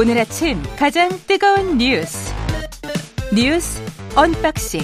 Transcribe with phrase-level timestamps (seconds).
[0.00, 2.32] 오늘 아침 가장 뜨거운 뉴스
[3.34, 3.82] 뉴스
[4.16, 4.80] 언박싱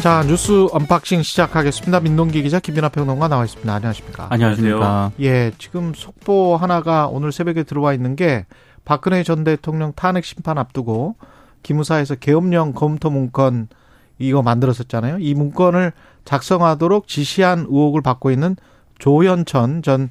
[0.00, 2.00] 자 뉴스 언박싱 시작하겠습니다.
[2.00, 3.72] 민동기 기자 김민하 평론가 나와 있습니다.
[3.72, 4.26] 안녕하십니까?
[4.28, 5.12] 안녕하십니까?
[5.20, 8.44] 예, 지금 속보 하나가 오늘 새벽에 들어와 있는 게
[8.84, 11.14] 박근혜 전 대통령 탄핵 심판 앞두고
[11.62, 13.68] 기무사에서 계엄령 검토 문건
[14.18, 15.18] 이거 만들었었잖아요.
[15.20, 15.92] 이 문건을
[16.24, 18.56] 작성하도록 지시한 의혹을 받고 있는
[18.98, 20.10] 조현천 전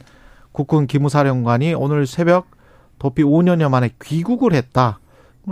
[0.51, 2.47] 국군 기무사령관이 오늘 새벽
[2.99, 4.99] 도피 5년여 만에 귀국을 했다.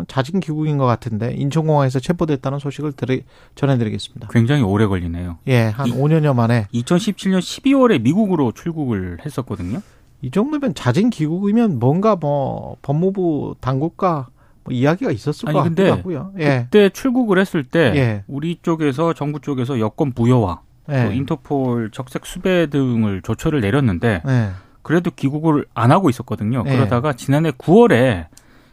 [0.08, 3.24] 자진 귀국인 것 같은데 인천공항에서 체포됐다는 소식을 드리,
[3.56, 4.28] 전해드리겠습니다.
[4.30, 5.38] 굉장히 오래 걸리네요.
[5.48, 9.82] 예, 한 이- 5년여 만에 2017년 12월에 미국으로 출국을 했었거든요.
[10.22, 14.28] 이 정도면 자진 귀국이면 뭔가 뭐 법무부 당국과
[14.64, 16.34] 뭐 이야기가 있었을 아니, 것 같기도 하고요.
[16.38, 18.24] 예, 그때 출국을 했을 때 예.
[18.28, 21.06] 우리 쪽에서 정부 쪽에서 여권 부여와 예.
[21.06, 24.50] 또 인터폴 적색 수배 등을 조처를 내렸는데 예.
[24.90, 26.64] 그래도 귀국을 안 하고 있었거든요.
[26.66, 26.72] 예.
[26.72, 28.26] 그러다가 지난해 9월에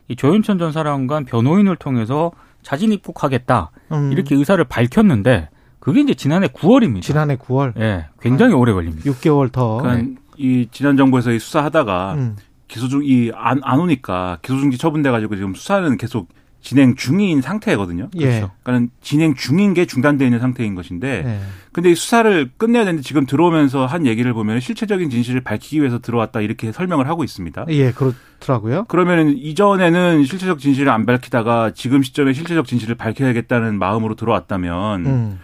[0.09, 6.47] 이 조현천 전 사령관 변호인을 통해서 자진 입국하겠다 음, 이렇게 의사를 밝혔는데 그게 이제 지난해
[6.47, 7.03] 9월입니다.
[7.03, 9.05] 지난해 9월 예, 굉장히 오래 걸립니다.
[9.11, 9.77] 6개월 더.
[9.77, 12.37] 그러니까 이 지난 정부에서 이 수사하다가 음,
[12.67, 16.31] 기소 중이안 안 오니까 기소 중지 처분돼 가지고 지금 수사는 계속
[16.67, 18.09] 진행 중인 상태거든요.
[18.19, 18.45] 예.
[18.65, 21.39] 그러니까 진행 중인 게 중단돼 있는 상태인 것인데 예.
[21.71, 26.41] 근데 이 수사를 끝내야 되는데 지금 들어오면서 한 얘기를 보면 실체적인 진실을 밝히기 위해서 들어왔다
[26.41, 27.67] 이렇게 설명을 하고 있습니다.
[27.69, 28.87] 예, 그렇더라고요.
[28.89, 35.39] 그러면 이전에는 실체적 진실을 안 밝히다가 지금 시점에 실체적 진실을 밝혀야겠다는 마음으로 들어왔다면 음,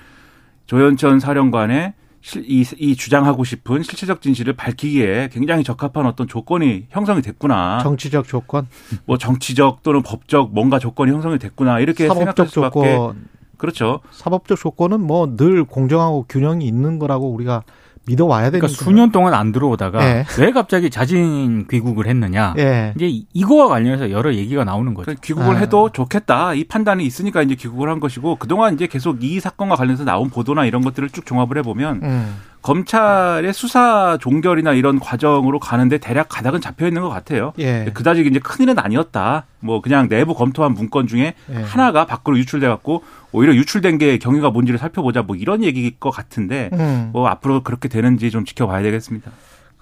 [0.67, 2.02] 조현천 사령관의 실-
[2.37, 7.81] 이, 이 주장하고 싶은 실체적 진실을 밝히기에 굉장히 적합한 어떤 조건이 형성이 됐구나.
[7.83, 8.69] 정치적 조건,
[9.07, 13.27] 뭐 정치적 또는 법적 뭔가 조건이 형성이 됐구나 이렇게 생각할 수밖에 조건,
[13.59, 14.01] 그렇죠.
[14.11, 17.65] 사법적 조건은 뭐 늘 공정하고 균형이 있는 거라고 우리가
[18.07, 20.25] 믿어와야 되는 그러니까 수년 동안 안 들어오다가 예.
[20.39, 22.55] 왜 갑자기 자진 귀국을 했느냐.
[22.59, 22.93] 예.
[22.97, 25.05] 이제 이- 이거와 관련해서 여러 얘기가 나오는 거죠.
[25.05, 25.59] 그러니까 귀국을 아.
[25.59, 30.05] 해도 좋겠다 이 판단이 있으니까 이제 귀국을 한 것이고 그동안 이제 계속 이 사건과 관련해서
[30.05, 36.29] 나온 보도나 이런 것들을 쭉 종합을 해보면 음, 검찰의 수사 종결이나 이런 과정으로 가는데 대략
[36.29, 37.53] 가닥은 잡혀 있는 것 같아요.
[37.59, 37.91] 예.
[37.93, 39.47] 그다지 이제 큰 일은 아니었다.
[39.61, 41.63] 뭐 그냥 내부 검토한 문건 중에 예.
[41.63, 43.03] 하나가 밖으로 유출돼 갖고
[43.33, 47.11] 오히려 유출된 게 경위가 뭔지를 살펴보자 뭐 이런 얘기일 것 같은데 음.
[47.13, 49.31] 뭐 앞으로 그렇게 되는지 좀 지켜봐야 되겠습니다.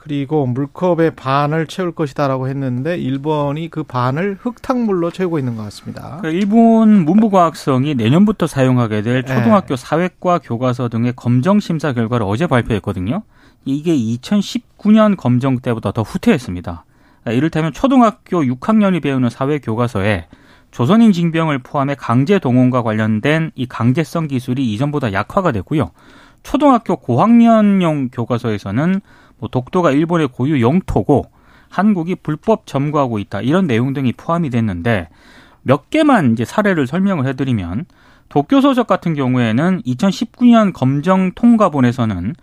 [0.03, 6.17] 그리고 물컵의 반을 채울 것이다라고 했는데 일본이 그 반을 흑탕물로 채우고 있는 것 같습니다.
[6.21, 9.35] 그러니까 일본 문부과학성이 내년부터 사용하게 될 네.
[9.35, 13.23] 초등학교 사회과 교과서 등의 검정 심사 결과를 어제 발표했거든요.
[13.67, 16.87] 이게 2019년 검정 때보다 더 후퇴했습니다.
[17.27, 20.29] 이를테면 초등학교 6학년이 배우는 사회 교과서에
[20.71, 25.91] 조선인 징병을 포함해 강제 동원과 관련된 이 강제성 기술이 이전보다 약화가 됐고요.
[26.43, 29.03] 초등학교 고학년용 교과서에서는
[29.41, 31.27] 뭐 독도가 일본의 고유 영토고
[31.69, 35.09] 한국이 불법 점거하고 있다 이런 내용 등이 포함이 됐는데
[35.63, 37.87] 몇 개만 이제 사례를 설명을 해드리면
[38.29, 42.35] 도쿄소적 같은 경우에는 2019년 검정 통과본에서는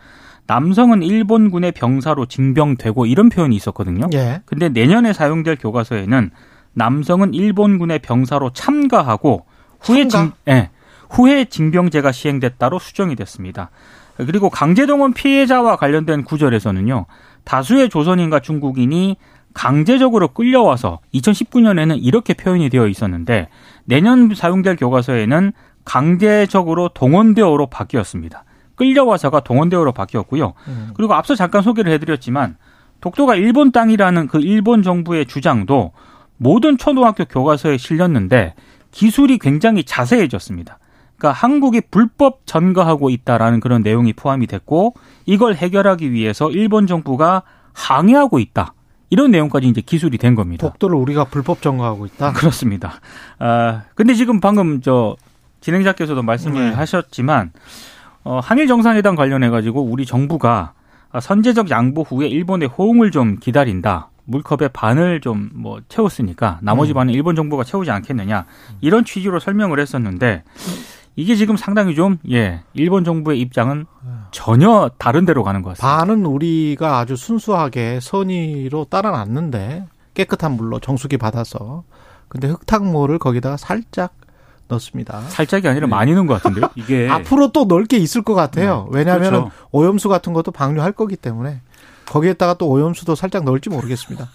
[0.47, 4.08] 남성은 일본군의 병사로 징병되고 이런 표현이 있었거든요.
[4.14, 4.41] 예.
[4.46, 6.31] 근데 내년에 사용될 교과서에는
[6.74, 9.46] 남성은 일본군의 병사로 참가하고
[9.81, 10.35] 후에 참가?
[10.46, 10.69] 징, 예,
[11.09, 13.72] 후에 징병제가 시행됐다로 수정이 됐습니다.
[14.17, 17.05] 그리고 강제동원 피해자와 관련된 구절에서는요,
[17.44, 19.17] 다수의 조선인과 중국인이
[19.53, 23.50] 강제적으로 끌려와서 2019년에는 이렇게 표현이 되어 있었는데
[23.85, 25.51] 내년 사용될 교과서에는
[25.83, 28.44] 강제적으로 동원되어로 바뀌었습니다.
[28.75, 30.53] 끌려와서가 동원되어로 바뀌었고요.
[30.67, 30.91] 음.
[30.95, 32.57] 그리고 앞서 잠깐 소개를 해드렸지만
[33.01, 35.94] 독도가 일본 땅이라는 그 일본 정부의 주장도
[36.38, 38.53] 모든 초등학교 교과서에 실렸는데
[38.91, 40.79] 기술이 굉장히 자세해졌습니다.
[41.17, 44.94] 그러니까 한국이 불법 점거하고 있다라는 그런 내용이 포함이 됐고
[45.25, 48.73] 이걸 해결하기 위해서 일본 정부가 항의하고 있다.
[49.09, 50.67] 이런 내용까지 이제 기술이 된 겁니다.
[50.67, 52.33] 독도를 우리가 불법 점거하고 있다.
[52.38, 53.00] 그렇습니다.
[53.39, 55.16] 아, 근데 지금 방금 저
[55.61, 56.75] 진행자께서도 말씀을 네.
[56.75, 57.51] 하셨지만
[58.23, 60.73] 어, 한일 정상회담 관련해 가지고 우리 정부가
[61.19, 64.09] 선제적 양보 후에 일본의 호응을 좀 기다린다.
[64.25, 66.96] 물컵의 반을 좀 뭐 채웠으니까 나머지 음.
[66.96, 68.46] 반은 일본 정부가 채우지 않겠느냐
[68.81, 70.43] 이런 취지로 설명을 했었는데
[71.17, 73.85] 이게 지금 상당히 좀 예 일본 정부의 입장은
[74.31, 75.97] 전혀 다른 데로 가는 것 같습니다.
[75.97, 81.84] 반은 우리가 아주 순수하게 선의로 따라놨는데 깨끗한 물로 정수기 받아서
[82.28, 84.14] 근데 흙탕물을 거기다가 살짝
[84.67, 85.22] 넣습니다.
[85.22, 85.91] 살짝이 아니라 네.
[85.91, 86.69] 많이 넣은 것 같은데요.
[86.75, 88.87] 이게 앞으로 또 넓게 있을 것 같아요.
[88.91, 89.52] 왜냐하면 그렇죠.
[89.72, 91.61] 오염수 같은 것도 방류할 거기 때문에
[92.05, 94.29] 거기에다가 또 오염수도 살짝 넣을지 모르겠습니다.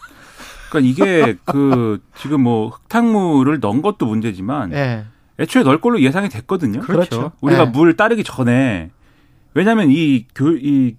[0.70, 5.04] 그러니까 이게 그 지금 뭐 흙탕물을 넣은 것도 문제지만 예.
[5.42, 6.80] 애초에 넣을 걸로 예상이 됐거든요.
[6.80, 7.32] 그렇죠.
[7.40, 7.70] 우리가 네.
[7.70, 8.90] 물 따르기 전에
[9.54, 10.96] 왜냐하면 이 교 이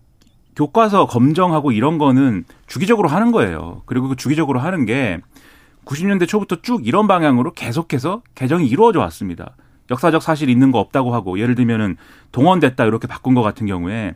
[0.55, 3.81] 교과서 검정하고 이런 거는 주기적으로 하는 거예요.
[3.85, 5.19] 그리고 그 주기적으로 하는 게
[5.85, 9.55] 90년대 초부터 쭉 이런 방향으로 계속해서 개정이 이루어져 왔습니다.
[9.89, 11.97] 역사적 사실 있는 거 없다고 하고 예를 들면은
[12.31, 14.13] 동원됐다 이렇게 바꾼 것 같은 경우에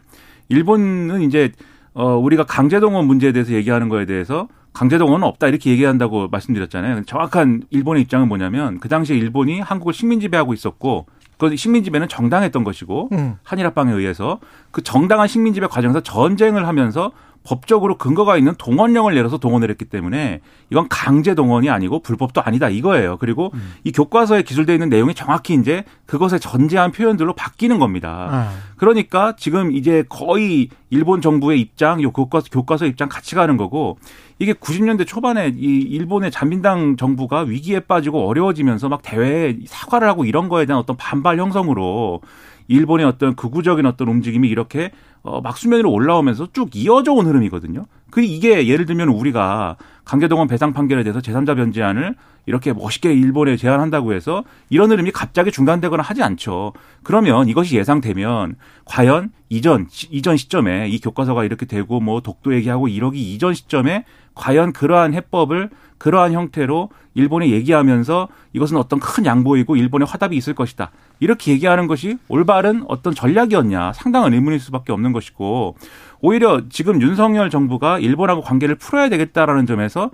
[0.49, 1.51] 일본은 이제
[1.93, 4.47] 어 우리가 강제동원 문제에 대해서 얘기하는 거에 대해서
[4.77, 7.03] 강제동원은 없다 이렇게 얘기한다고 말씀드렸잖아요.
[7.05, 11.07] 정확한 일본의 입장은 뭐냐면 그 당시에 일본이 한국을 식민 지배하고 있었고
[11.39, 13.37] 그 식민 지배는 정당했던 것이고 음.
[13.41, 14.39] 한일 합방에 의해서
[14.69, 17.11] 그 정당한 식민 지배 과정에서 전쟁을 하면서
[17.47, 23.15] 법적으로 근거가 있는 동원령을 내려서 동원을 했기 때문에 이건 강제 동원이 아니고 불법도 아니다 이거예요.
[23.21, 23.73] 그리고 음.
[23.85, 28.27] 이 교과서에 기술되어 있는 내용이 정확히 이제 그것에 전제한 표현들로 바뀌는 겁니다.
[28.29, 28.51] 아.
[28.75, 33.97] 그러니까 지금 이제 거의 일본 정부의 입장, 요 교과서, 교과서 입장 같이 가는 거고
[34.39, 40.49] 이게 90년대 초반에 이 일본의 자민당 정부가 위기에 빠지고 어려워지면서 막 대회에 사과를 하고 이런
[40.49, 42.21] 거에 대한 어떤 반발 형성으로
[42.67, 44.91] 일본의 어떤 극우적인 어떤 움직임이 이렇게
[45.21, 47.85] 어, 막 수면 위로 올라오면서 쭉 이어져 온 흐름이거든요.
[48.09, 52.15] 그 이게 예를 들면 우리가 강제동원 배상 판결에 대해서 제3자 변제안을
[52.47, 56.73] 이렇게 멋있게 일본에 제안한다고 해서 이런 흐름이 갑자기 중단되거나 하지 않죠.
[57.03, 58.55] 그러면 이것이 예상되면
[58.85, 64.71] 과연 이전 이전 시점에 이 교과서가 이렇게 되고 뭐 독도 얘기하고 이러기 이전 시점에 과연
[64.71, 70.91] 그러한 해법을 그러한 형태로 일본에 얘기하면서 이것은 어떤 큰 양보이고 일본의 화답이 있을 것이다.
[71.19, 75.75] 이렇게 얘기하는 것이 올바른 어떤 전략이었냐 상당한 의문일 수밖에 없는 것이고
[76.21, 80.11] 오히려 지금 윤석열 정부가 일본하고 관계를 풀어야 되겠다라는 점에서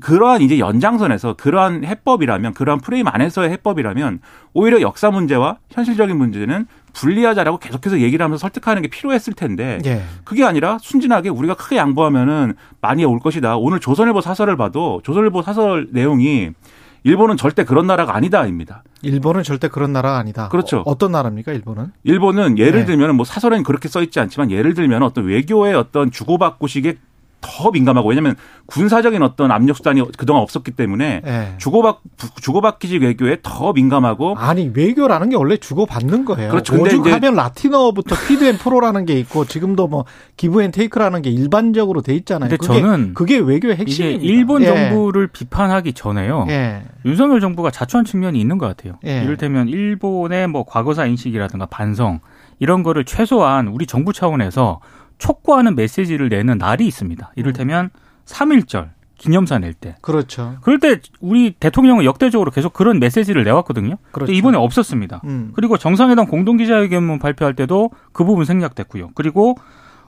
[0.00, 4.20] 그러한 이제 연장선에서 그러한 해법이라면 그러한 프레임 안에서의 해법이라면
[4.52, 10.02] 오히려 역사 문제와 현실적인 문제는 분리하자라고 계속해서 얘기를 하면서 설득하는 게 필요했을 텐데 예.
[10.24, 13.56] 그게 아니라 순진하게 우리가 크게 양보하면은 많이 올 것이다.
[13.56, 16.50] 오늘 조선일보 사설을 봐도 조선일보 사설 내용이
[17.04, 18.82] 일본은 절대 그런 나라가 아니다입니다.
[19.02, 20.48] 일본은 절대 그런 나라가 아니다.
[20.48, 20.82] 그렇죠.
[20.84, 21.92] 어, 떤 나라입니까, 일본은?
[22.02, 22.86] 일본은 예를 네.
[22.86, 26.96] 들면 뭐 사설에는 그렇게 써 있지 않지만 예를 들면 어떤 외교의 어떤 주고받고식에
[27.40, 28.34] 더 민감하고 왜냐하면
[28.66, 31.54] 군사적인 어떤 압력 수단이 그동안 없었기 때문에 예.
[31.58, 32.00] 주고받
[32.40, 36.50] 주고받기식 외교에 더 민감하고 아니 외교라는 게 원래 주고받는 거예요.
[36.50, 36.74] 그렇죠.
[36.74, 40.04] 근데 오죽하면 라틴어부터 피드앤 프로라는 게 있고 지금도 뭐
[40.36, 42.50] 기브앤테이크라는 게 일반적으로 돼 있잖아요.
[42.50, 44.24] 근데 그게, 저는 그게 외교의 핵심입니다.
[44.24, 44.66] 일본 예.
[44.66, 46.46] 정부를 비판하기 전에요.
[46.48, 46.82] 예.
[47.04, 48.98] 윤석열 정부가 자초한 측면이 있는 것 같아요.
[49.06, 49.22] 예.
[49.22, 52.20] 이를테면 일본의 뭐 과거사 인식이라든가 반성
[52.58, 54.80] 이런 거를 최소한 우리 정부 차원에서
[55.18, 57.32] 촉구하는 메시지를 내는 날이 있습니다.
[57.36, 57.90] 이를테면
[58.26, 59.96] 3.1절 기념사 낼 때.
[60.00, 60.56] 그렇죠.
[60.62, 63.96] 그럴 때 우리 대통령은 역대적으로 계속 그런 메시지를 내왔거든요.
[64.12, 64.32] 그렇죠.
[64.32, 65.22] 이번에 없었습니다.
[65.24, 65.50] 음.
[65.54, 69.10] 그리고 정상회담 공동기자회견문 발표할 때도 그 부분 생략됐고요.
[69.14, 69.56] 그리고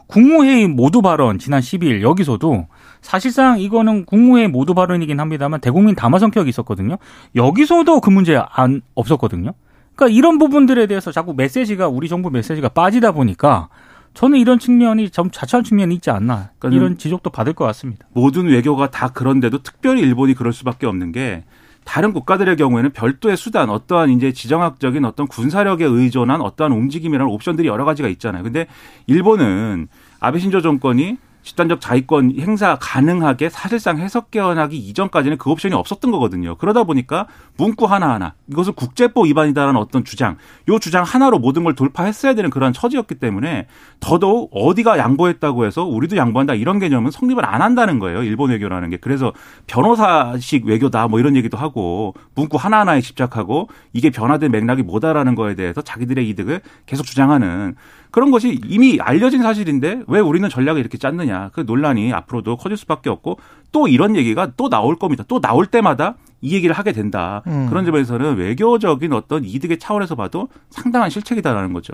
[0.06, 2.66] 국무회의 모두 발언 지난 10일 여기서도
[3.00, 6.96] 사실상 이거는 국무회의 모두 발언이긴 합니다만 대국민 담화 성격이 있었거든요.
[7.34, 9.52] 여기서도 그 문제 안 없었거든요.
[9.94, 13.68] 그러니까 이런 부분들에 대해서 자꾸 메시지가 우리 정부 메시지가 빠지다 보니까
[14.14, 18.06] 저는 이런 측면이 좀 자초한 측면이 있지 않나 그러니까는 이런 지적도 받을 것 같습니다.
[18.12, 21.44] 모든 외교가 다 그런데도 특별히 일본이 그럴 수밖에 없는 게
[21.84, 27.84] 다른 국가들의 경우에는 별도의 수단, 어떠한 이제 지정학적인 어떤 군사력에 의존한 어떠한 움직임이라는 옵션들이 여러
[27.84, 28.42] 가지가 있잖아요.
[28.42, 28.66] 근데
[29.06, 29.88] 일본은
[30.20, 36.56] 아베 신조 정권이 집단적 자위권 행사 가능하게 사실상 해석 개헌하기 이전까지는 그 옵션이 없었던 거거든요.
[36.56, 37.26] 그러다 보니까
[37.56, 40.36] 문구 하나하나 이것을 국제법 위반이다라는 어떤 주장,
[40.68, 43.66] 요 주장 하나로 모든 걸 돌파했어야 되는 그러한 처지였기 때문에
[44.00, 48.22] 더더욱 어디가 양보했다고 해서 우리도 양보한다 이런 개념은 성립을 안 한다는 거예요.
[48.22, 48.96] 일본 외교라는 게.
[48.96, 49.32] 그래서
[49.66, 55.82] 변호사식 외교다 뭐 이런 얘기도 하고 문구 하나하나에 집착하고 이게 변화된 맥락이 뭐다라는 거에 대해서
[55.82, 57.76] 자기들의 이득을 계속 주장하는
[58.10, 61.50] 그런 것이 이미 알려진 사실인데 왜 우리는 전략을 이렇게 짰느냐.
[61.52, 63.38] 그 논란이 앞으로도 커질 수밖에 없고
[63.72, 65.24] 또 이런 얘기가 또 나올 겁니다.
[65.28, 67.42] 또 나올 때마다 이 얘기를 하게 된다.
[67.46, 67.66] 음.
[67.68, 71.92] 그런 점에서는 외교적인 어떤 이득의 차원에서 봐도 상당한 실책이다라는 거죠.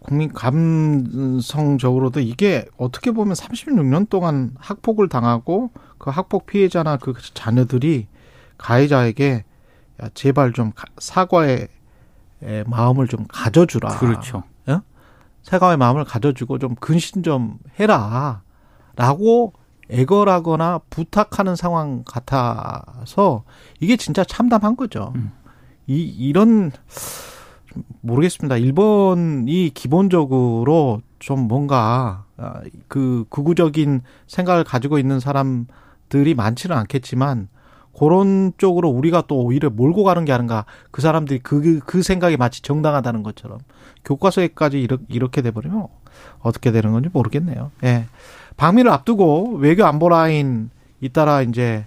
[0.00, 8.06] 국민 감성적으로도 이게 어떻게 보면 36년 동안 학폭을 당하고 그 학폭 피해자나 그 자녀들이
[8.58, 9.44] 가해자에게
[10.02, 11.68] 야, 제발 좀 가- 사과의
[12.44, 13.90] 에, 마음을 좀 가져주라.
[13.98, 14.42] 그렇죠.
[15.42, 18.42] 사과의 마음을 가져주고 좀 근신 좀 해라.
[18.96, 19.52] 라고
[19.90, 23.44] 애걸하거나 부탁하는 상황 같아서
[23.80, 25.12] 이게 진짜 참담한 거죠.
[25.16, 25.32] 음.
[25.86, 26.70] 이, 이런,
[27.70, 28.56] 좀 모르겠습니다.
[28.56, 37.48] 일본이 기본적으로 좀 뭔가, 아, 그, 극우적인 생각을 가지고 있는 사람들이 많지는 않겠지만,
[37.96, 40.64] 그런 쪽으로 우리가 또 오히려 몰고 가는 게 아닌가.
[40.90, 43.58] 그 사람들이 그, 그 생각이 마치 정당하다는 것처럼.
[44.04, 45.86] 교과서에까지 이렇게, 이렇게 돼버리면
[46.40, 47.70] 어떻게 되는 건지 모르겠네요.
[47.84, 48.06] 예.
[48.56, 50.70] 방미를 앞두고 외교 안보 라인
[51.00, 51.84] 잇따라 이제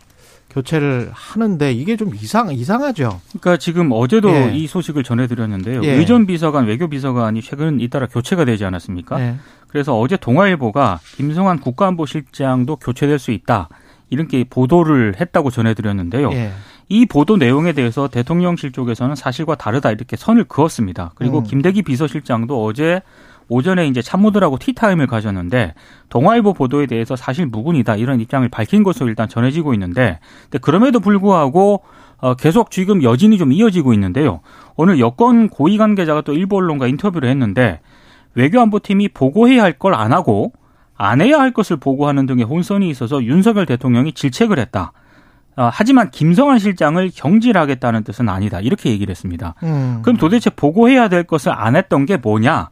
[0.50, 3.20] 교체를 하는데 이게 좀 이상 이상하죠.
[3.30, 4.54] 그러니까 지금 어제도 예.
[4.56, 5.84] 이 소식을 전해드렸는데요.
[5.84, 5.92] 예.
[5.96, 9.20] 의전 비서관, 외교 비서관이 최근 잇따라 교체가 되지 않았습니까?
[9.20, 9.36] 예.
[9.68, 13.68] 그래서 어제 동아일보가 김성환 국가안보실장도 교체될 수 있다.
[14.10, 16.32] 이렇게 보도를 했다고 전해드렸는데요.
[16.34, 16.52] 예.
[16.90, 21.12] 이 보도 내용에 대해서 대통령실 쪽에서는 사실과 다르다 이렇게 선을 그었습니다.
[21.16, 21.44] 그리고 음.
[21.44, 23.02] 김대기 비서실장도 어제
[23.48, 25.74] 오전에 이제 참모들하고 티타임을 가졌는데
[26.10, 31.82] 동아일보 보도에 대해서 사실 무근이다 이런 입장을 밝힌 것으로 일단 전해지고 있는데 근데 그럼에도 불구하고
[32.18, 34.40] 어, 계속 지금 여진이 좀 이어지고 있는데요.
[34.76, 37.82] 오늘 여권 고위 관계자가 또 일부 언론과 인터뷰를 했는데
[38.36, 40.52] 외교안보팀이 보고해야 할 걸 안 하고
[40.98, 44.94] 안 해야 할 것을 보고하는 등의 혼선이 있어서 윤석열 대통령이 질책을 했다.
[45.58, 48.60] 어, 하지만 김성환 실장을 경질하겠다는 뜻은 아니다.
[48.60, 49.56] 이렇게 얘기를 했습니다.
[49.64, 50.00] 음.
[50.02, 52.70] 그럼 도대체 보고해야 될 것을 안 했던 게 뭐냐?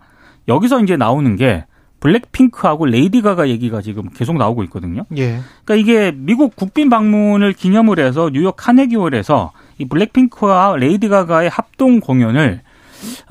[0.48, 1.66] 여기서 이제 나오는 게
[2.02, 5.06] 블랙핑크하고 레이디 가가 얘기가 지금 계속 나오고 있거든요.
[5.16, 5.40] 예.
[5.64, 12.62] 그러니까 이게 미국 국빈 방문을 기념을 해서 뉴욕 카네기홀에서 이 블랙핑크와 레이디 가가의 합동 공연을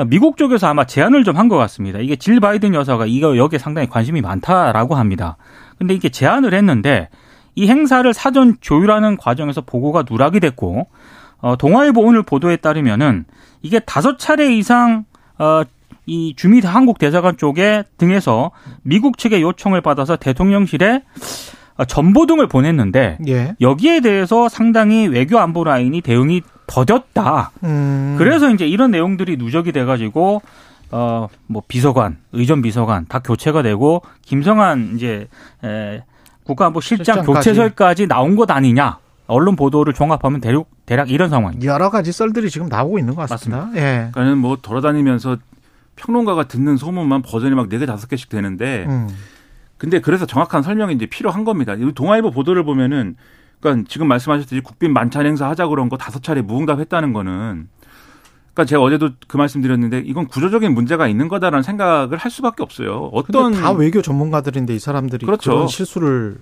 [0.09, 1.99] 미국 쪽에서 아마 제안을 좀 한 것 같습니다.
[1.99, 5.37] 이게 질 바이든 여사가 이거 여기에 상당히 관심이 많다라고 합니다.
[5.79, 7.09] 근데 이게 제안을 했는데
[7.55, 10.88] 이 행사를 사전 조율하는 과정에서 보고가 누락이 됐고
[11.38, 13.25] 어, 동아일보 오늘 보도에 따르면은
[13.62, 15.05] 이게 다섯 차례 이상
[15.38, 15.62] 어,
[16.07, 18.50] 이 주미 한국 대사관 쪽에 등에서
[18.83, 21.02] 미국 측의 요청을 받아서 대통령실에 어,
[21.88, 23.55] 전보 등을 보냈는데 예.
[23.61, 27.49] 여기에 대해서 상당히 외교 안보 라인이 대응이 더뎠다.
[27.64, 28.14] 음.
[28.19, 30.43] 그래서 이제 이런 내용들이 누적이 돼가지고
[30.91, 35.26] 어 뭐 비서관, 의전 비서관 다 교체가 되고 김성한 이제
[35.64, 36.02] 에,
[36.45, 37.49] 국가안보 실장 실장까지.
[37.50, 38.99] 교체설까지 나온 것 아니냐.
[39.26, 41.73] 언론 보도를 종합하면 대략, 대략 이런 상황입니다.
[41.73, 43.71] 여러 가지 썰들이 지금 나오고 있는 것 같습니다.
[43.76, 43.81] 예.
[44.12, 45.38] 그러니까는 뭐 돌아다니면서
[45.97, 49.09] 평론가가 듣는 소문만 버전이 막 네 개 다섯 개씩 되는데 음.
[49.83, 51.75] 근데 그래서 정확한 설명이 이제 필요한 겁니다.
[51.75, 53.17] 이 동아일보 보도를 보면은
[53.59, 57.67] 그러니까 지금 말씀하셨듯이 국빈 만찬 행사 하자 그런 거 다섯 차례 무응답했다는 거는
[58.55, 63.11] 그러니까 제가 어제도 그 말씀드렸는데 이건 구조적인 문제가 있는 거다라는 생각을 할 수밖에 없어요.
[63.12, 65.51] 어떤 다 외교 전문가들인데 이 사람들이 그렇죠.
[65.51, 66.39] 그런 실수를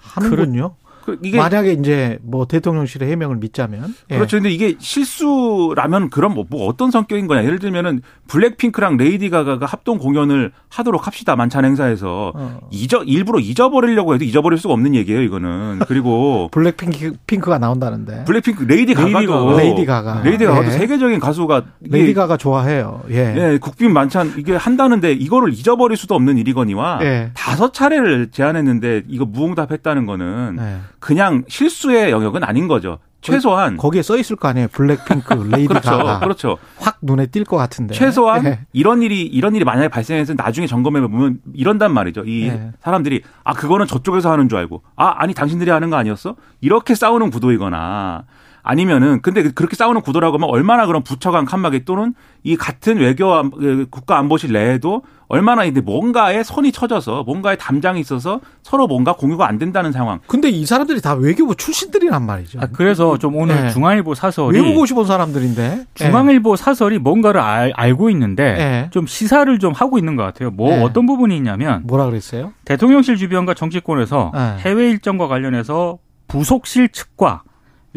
[0.00, 0.74] 하는군요.
[1.06, 4.16] 그 이게 만약에 이제 뭐 대통령실의 해명을 믿자면 예.
[4.16, 4.38] 그렇죠.
[4.38, 7.44] 근데 이게 실수라면 그럼 뭐, 뭐 어떤 성격인 거냐.
[7.44, 11.36] 예를 들면은 블랙핑크랑 레이디 가가가 합동 공연을 하도록 합시다.
[11.36, 12.58] 만찬 행사에서 어.
[12.72, 15.22] 잊어 일부러 잊어버리려고 해도 잊어버릴 수가 없는 얘기예요.
[15.22, 19.58] 이거는 그리고 블랙핑크 핑크가 나온다는데 블랙핑크 레이디 가가도 가가.
[19.58, 20.22] 레이디 가가.
[20.24, 20.70] 레이디 가가도 예.
[20.72, 23.04] 세계적인 가수가 레이디 가가 좋아해요.
[23.10, 23.36] 예.
[23.36, 27.30] 예, 국빈 만찬 이게 한다는데 이거를 잊어버릴 수도 없는 일이거니와 예.
[27.34, 30.95] 다섯 차례를 제안했는데 이거 무응답했다는 거는 예.
[31.06, 32.98] 그냥 실수의 영역은 아닌 거죠.
[33.20, 34.66] 최소한 거기에 써 있을 거 아니에요.
[34.72, 36.58] 블랙핑크 레이디 그렇죠, 가가 그렇죠.
[36.80, 37.94] 확 눈에 띌 것 같은데.
[37.94, 38.60] 최소한 예.
[38.72, 42.24] 이런 일이 이런 일이 만약에 발생해서 나중에 점검해 보면 이런단 말이죠.
[42.26, 42.72] 이 네.
[42.80, 46.34] 사람들이 아 그거는 저쪽에서 하는 줄 알고 아 아니 당신들이 하는 거 아니었어?
[46.60, 48.24] 이렇게 싸우는 구도이거나
[48.68, 53.50] 아니면은 근데 그렇게 싸우는 구도라고 하면 얼마나 그런 부처간 칸막이 또는 이 같은 외교 안-
[53.52, 59.46] 그 국가 안보실 내에도 얼마나 이제 뭔가에 손이 쳐져서 뭔가에 담장이 있어서 서로 뭔가 공유가
[59.48, 60.18] 안 된다는 상황.
[60.26, 62.58] 근데 이 사람들이 다 외교부 출신들이란 말이죠.
[62.60, 63.70] 아, 그래서 좀 오늘 예.
[63.70, 65.84] 중앙일보 사설이 외우고 싶은 사람들인데.
[65.94, 68.90] 중앙일보 사설이 뭔가를 알, 알고 있는데 예.
[68.90, 70.50] 좀 시사를 좀 하고 있는 것 같아요.
[70.50, 70.82] 뭐 예.
[70.82, 72.52] 어떤 부분이 있냐면 뭐라 그랬어요?
[72.64, 74.40] 대통령실 주변과 정치권에서 예.
[74.68, 77.42] 해외 일정과 관련해서 부속실 측과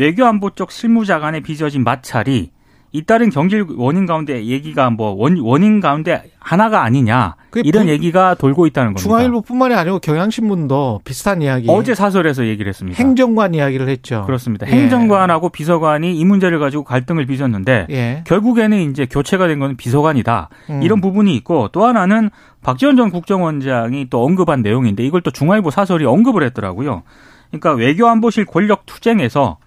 [0.03, 2.51] 외교안보 쪽 실무자 간에 빚어진 마찰이
[2.93, 8.65] 잇따른 경질 원인 가운데 얘기가 뭐 원, 원인 가운데 하나가 아니냐 이런 부- 얘기가 돌고
[8.65, 9.03] 있다는 겁니다.
[9.03, 11.67] 중앙일보뿐만이 아니고 경향신문도 비슷한 이야기.
[11.69, 12.97] 어제 사설에서 얘기를 했습니다.
[12.97, 14.23] 행정관 이야기를 했죠.
[14.25, 14.65] 그렇습니다.
[14.67, 14.71] 예.
[14.71, 18.23] 행정관하고 비서관이 이 문제를 가지고 갈등을 빚었는데 예.
[18.25, 20.49] 결국에는 이제 교체가 된 건 비서관이다.
[20.69, 20.81] 음.
[20.81, 22.29] 이런 부분이 있고 또 하나는
[22.63, 27.03] 박지원 전 국정원장이 또 언급한 내용인데 이걸 또 중앙일보 사설이 언급을 했더라고요.
[27.51, 29.57] 그러니까 외교안보실 권력 투쟁에서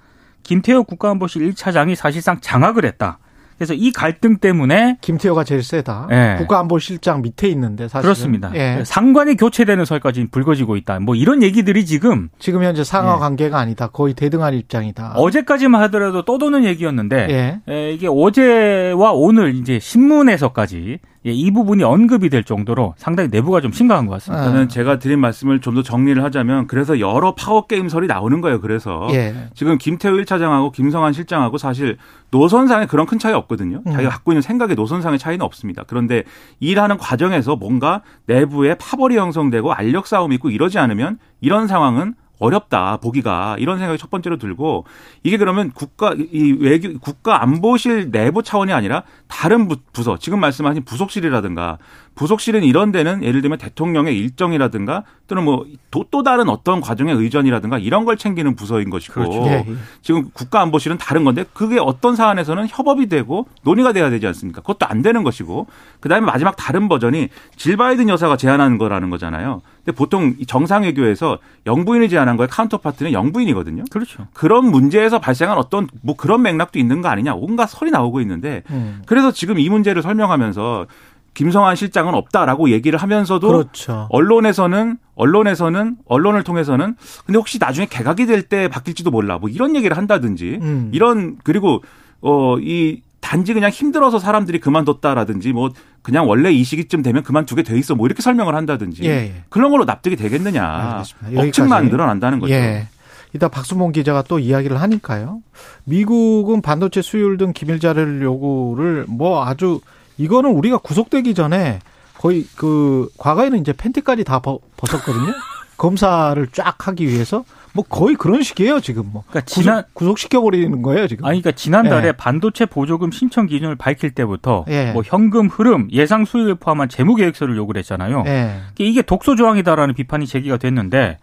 [0.42, 3.18] 김태호 국가안보실 1차장이 사실상 장악을 했다.
[3.62, 6.08] 그래서 이 갈등 때문에 김태호가 제일 세다.
[6.10, 6.34] 예.
[6.38, 8.50] 국가안보실장 밑에 있는데 사실 그렇습니다.
[8.56, 8.82] 예.
[8.84, 10.98] 상관이 교체되는 설까지 불거지고 있다.
[10.98, 13.18] 뭐 이런 얘기들이 지금 지금 현재 상하 예.
[13.20, 13.86] 관계가 아니다.
[13.86, 15.12] 거의 대등한 입장이다.
[15.14, 17.72] 어제까지만 하더라도 떠도는 얘기였는데 예.
[17.72, 23.70] 에, 이게 어제와 오늘 이제 신문에서까지 예, 이 부분이 언급이 될 정도로 상당히 내부가 좀
[23.72, 24.42] 심각한 것 같습니다.
[24.42, 24.46] 아.
[24.46, 28.60] 저는 제가 드린 말씀을 좀 더 정리를 하자면 그래서 여러 파워 게임설이 나오는 거예요.
[28.60, 29.48] 그래서 예.
[29.54, 31.96] 지금 김태우 1차장하고 김성환 실장하고 사실
[32.30, 33.80] 노선상에 그런 큰 차이 없거든요.
[33.86, 33.92] 음.
[33.92, 35.84] 자기가 갖고 있는 생각의 노선상의 차이는 없습니다.
[35.86, 36.24] 그런데
[36.60, 43.56] 일하는 과정에서 뭔가 내부에 파벌이 형성되고 알력 싸움이 있고 이러지 않으면 이런 상황은 어렵다 보기가
[43.58, 44.84] 이런 생각이 첫 번째로 들고
[45.22, 51.78] 이게 그러면 국가 이 외교 국가 안보실 내부 차원이 아니라 다른 부서 지금 말씀하신 부속실이라든가
[52.16, 58.18] 부속실은 이런 데는 예를 들면 대통령의 일정이라든가 또는 뭐또 다른 어떤 과정의 의전이라든가 이런 걸
[58.18, 59.42] 챙기는 부서인 것이고 그렇죠.
[59.46, 59.74] 예, 예.
[60.02, 64.60] 지금 국가안보실은 다른 건데 그게 어떤 사안에서는 협업이 되고 논의가 돼야 되지 않습니까?
[64.60, 65.68] 그것도 안 되는 것이고
[66.00, 69.62] 그다음에 마지막 다른 버전이 질 바이든 여사가 제안하는 거라는 거잖아요.
[69.82, 73.84] 근데 보통 이 정상외교에서 영부인이 제안한 거에 카운터파트는 영부인이거든요.
[73.90, 74.26] 그렇죠.
[74.34, 79.00] 그런 문제에서 발생한 어떤 뭐 그런 맥락도 있는 거 아니냐 온갖 설이 나오고 있는데 음.
[79.06, 80.88] 그래서 지금 이 문제를 설명하면서
[81.32, 84.06] 김성한 실장은 없다라고 얘기를 하면서도 그렇죠.
[84.10, 89.96] 언론에서는 언론에서는 언론을 통해서는 근데 혹시 나중에 개각이 될 때 바뀔지도 몰라 뭐 이런 얘기를
[89.96, 90.90] 한다든지 음.
[90.92, 91.82] 이런 그리고
[92.20, 95.70] 어이 단지 그냥 힘들어서 사람들이 그만뒀다라든지 뭐
[96.02, 99.34] 그냥 원래 이 시기쯤 되면 그만두게 돼 있어 뭐 이렇게 설명을 한다든지 예, 예.
[99.48, 101.40] 그런 걸로 납득이 되겠느냐 알겠습니다.
[101.42, 101.88] 억측만.
[101.88, 102.52] 늘어난다는 거죠.
[102.52, 102.88] 예.
[103.34, 105.40] 이따 박수봉 기자가 또 이야기를 하니까요.
[105.84, 109.80] 미국은 반도체 수율 등 기밀 자료를 요구를 뭐 아주
[110.18, 111.78] 이거는 우리가 구속되기 전에
[112.22, 115.32] 거의 그 과거에는 이제 팬티까지 다 벗- 벗었거든요.
[115.76, 120.80] 검사를 쫙 하기 위해서 뭐 거의 그런 식이에요 지금 뭐 그러니까 지난 구속, 시켜 버리는
[120.82, 121.24] 거예요 지금.
[121.24, 122.12] 아니 그러니까 지난달에 예.
[122.12, 124.92] 반도체 보조금 신청 기준을 밝힐 때부터 예.
[124.92, 128.22] 뭐 현금 흐름, 예상 수익을 포함한 재무 계획서를 요구를 했잖아요.
[128.26, 128.60] 예.
[128.78, 131.18] 이게 독소 조항이다라는 비판이 제기가 됐는데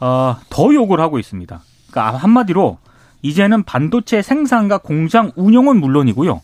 [0.00, 1.60] 어, 더 요구를 하고 있습니다.
[1.92, 2.78] 그러니까 한마디로
[3.20, 6.40] 이제는 반도체 생산과 공장 운영은 물론이고요.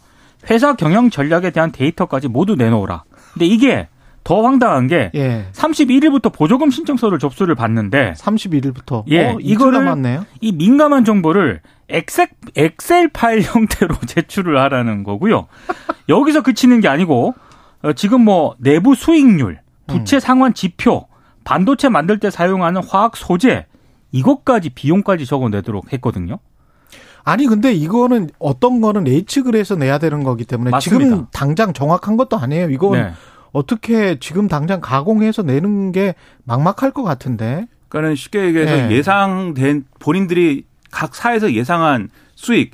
[0.48, 3.02] 회사 경영 전략에 대한 데이터까지 모두 내놓으라.
[3.38, 3.88] 근데 이게
[4.24, 5.46] 더 황당한 게 예.
[5.52, 10.26] 31일부터 보조금 신청서를 접수를 받는데 31일부터 예, 어, 이거를- 남았네요.
[10.40, 15.46] 이 민감한 정보를 엑셀, 엑셀 파일 형태로 제출을 하라는 거고요.
[16.08, 17.34] 여기서 그치는 게 아니고
[17.82, 21.06] 어, 지금 뭐 내부 수익률, 부채 상환 지표,
[21.44, 23.64] 반도체 만들 때 사용하는 화학 소재
[24.12, 26.38] 이것까지 비용까지 적어내도록 했거든요.
[27.28, 31.28] 아니 근데 이거는 어떤 거는 예측을 해서 내야 되는 거기 때문에 지금 맞습니다.
[31.30, 32.70] 당장 정확한 것도 아니에요.
[32.70, 33.12] 이건 네.
[33.52, 37.66] 어떻게 지금 당장 가공해서 내는 게 막막할 것 같은데.
[37.90, 38.90] 그러니까는 쉽게 얘기해서 예.
[38.96, 42.70] 예상된 본인들이 각 사에서 예상한 수익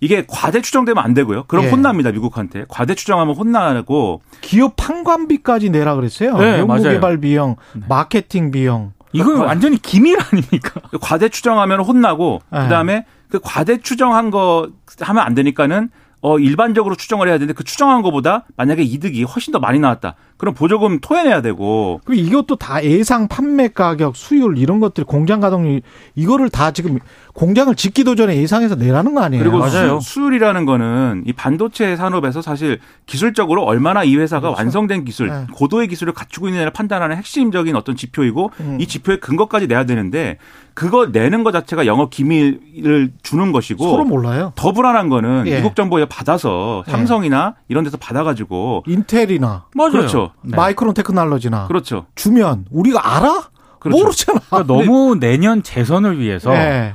[0.00, 1.44] 이게 과대 추정되면 안 되고요.
[1.44, 1.70] 그럼 예.
[1.70, 6.36] 혼납니다 미국한테 과대 추정하면 혼나고 기업 판관비까지 내라 그랬어요.
[6.38, 6.94] 네, 연구 맞아요.
[6.94, 7.82] 개발 비용, 네.
[7.88, 8.94] 마케팅 비용.
[9.12, 10.80] 그- 완전히 기밀 아닙니까?
[11.00, 12.58] 과대 추정하면 혼나고 예.
[12.62, 14.68] 그다음에 그 과대 추정한 거
[15.00, 15.88] 하면 안 되니까는
[16.20, 20.16] 어 일반적으로 추정을 해야 되는데 그 추정한 거보다 만약에 이득이 훨씬 더 많이 나왔다.
[20.36, 25.80] 그럼 보조금 토해내야 되고 그리고 이것도 다 예상 판매 가격, 수율 이런 것들 공장 가동률
[26.14, 26.98] 이거를 다 지금
[27.34, 29.42] 공장을 짓기도 전에 예상해서 내라는 거 아니에요.
[29.42, 30.00] 그리고 맞아요.
[30.00, 34.58] 수, 수율이라는 거는 이 반도체 산업에서 사실 기술적으로 얼마나 이 회사가 그렇죠.
[34.58, 35.46] 완성된 기술, 네.
[35.52, 38.78] 고도의 기술을 갖추고 있느냐를 판단하는 핵심적인 어떤 지표이고 음.
[38.80, 40.36] 이 지표의 근거까지 내야 되는데
[40.74, 44.52] 그걸 내는 것 자체가 영업 기밀을 주는 것이고 서로 몰라요.
[44.54, 45.56] 더 불안한 거는 예.
[45.56, 46.90] 미국 정부에 받아서 예.
[46.90, 49.92] 삼성이나 이런 데서 받아가지고 인텔이나 맞아요.
[49.92, 50.32] 그렇죠.
[50.42, 50.54] 네.
[50.56, 52.06] 마이크론 테크놀로지나 그렇죠.
[52.14, 53.48] 주면 우리가 알아?
[53.78, 53.98] 그렇죠.
[53.98, 54.40] 모르잖아.
[54.48, 56.94] 그러니까 너무 내년 재선을 위해서 네.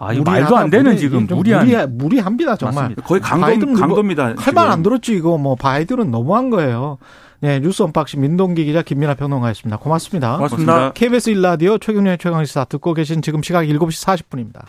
[0.00, 2.74] 아, 이거 말도 안 되는 지금 좀 무리한 무리, 무리합니다 정말.
[2.84, 3.02] 맞습니다.
[3.02, 4.34] 거의 강도, 바이든 강도입니다.
[4.38, 6.98] 칼만 안 들었지 이거 뭐 바이든은 너무한 거예요.
[7.42, 9.78] 네 뉴스 언박싱 민동기 기자 김민하 평론가였습니다.
[9.78, 10.36] 고맙습니다.
[10.36, 10.72] 고맙습니다.
[10.72, 10.92] 고맙습니다.
[10.94, 14.60] KBS 1라디오 최경영의 최강시사 듣고 계신 지금 시각 7시 40분입니다.